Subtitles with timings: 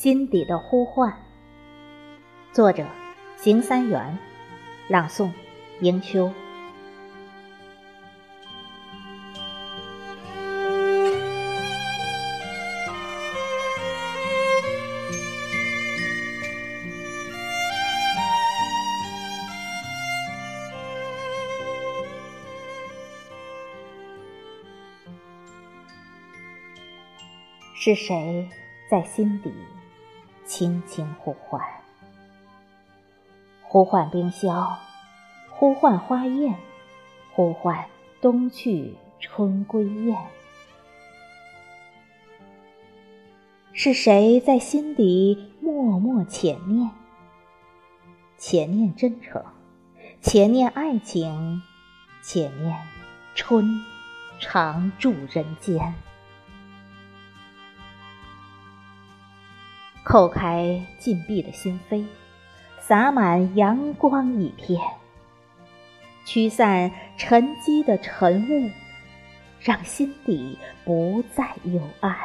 [0.00, 1.12] 心底的呼唤。
[2.52, 2.86] 作者：
[3.36, 4.16] 邢三元，
[4.86, 5.32] 朗诵：
[5.80, 6.30] 迎秋。
[27.74, 28.48] 是谁
[28.88, 29.52] 在心底
[30.48, 31.60] 轻轻呼唤？
[33.62, 34.78] 呼唤冰消，
[35.50, 36.54] 呼唤花艳，
[37.34, 37.84] 呼唤
[38.22, 40.16] 冬去春归雁。
[43.74, 46.90] 是谁在心底默默浅念？
[48.38, 49.44] 浅念真诚，
[50.22, 51.60] 浅念爱情，
[52.22, 52.74] 浅念
[53.34, 53.66] 春
[54.40, 55.94] 常驻人间。
[60.08, 62.02] 叩开禁闭的心扉，
[62.78, 64.80] 洒满阳光一片，
[66.24, 68.70] 驱散沉积的晨雾，
[69.60, 72.16] 让心底不再幽暗。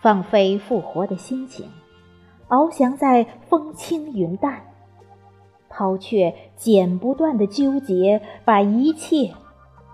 [0.00, 1.70] 放飞复活的心情，
[2.48, 4.60] 翱翔在风轻云淡，
[5.68, 9.32] 抛却剪不断的纠结，把一切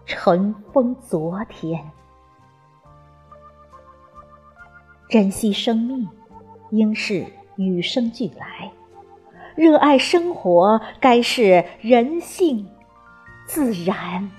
[0.06, 1.90] 尘封昨天。
[5.08, 6.08] 珍惜生命，
[6.70, 7.26] 应是
[7.56, 8.70] 与生俱来；
[9.54, 12.68] 热爱生活，该是人性
[13.46, 14.30] 自然。